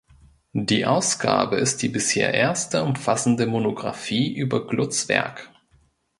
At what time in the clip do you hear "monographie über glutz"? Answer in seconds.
3.45-5.07